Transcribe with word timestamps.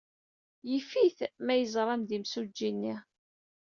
Yif-it 0.69 1.19
ma 1.45 1.53
yeẓram-d 1.55 2.09
imsujji-nni. 2.17 2.95